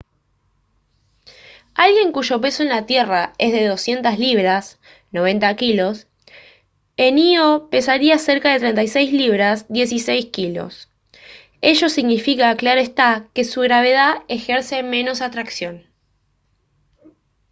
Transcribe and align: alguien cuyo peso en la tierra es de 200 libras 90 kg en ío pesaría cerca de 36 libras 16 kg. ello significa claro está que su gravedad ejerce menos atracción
alguien 1.75 2.11
cuyo 2.11 2.41
peso 2.41 2.63
en 2.63 2.69
la 2.69 2.87
tierra 2.87 3.33
es 3.37 3.53
de 3.53 3.67
200 3.67 4.17
libras 4.17 4.79
90 5.11 5.55
kg 5.55 6.07
en 6.97 7.19
ío 7.19 7.69
pesaría 7.69 8.17
cerca 8.17 8.51
de 8.51 8.57
36 8.57 9.13
libras 9.13 9.67
16 9.69 10.29
kg. 10.35 10.71
ello 11.61 11.87
significa 11.89 12.55
claro 12.57 12.79
está 12.81 13.27
que 13.35 13.43
su 13.43 13.61
gravedad 13.61 14.23
ejerce 14.27 14.81
menos 14.81 15.21
atracción 15.21 15.85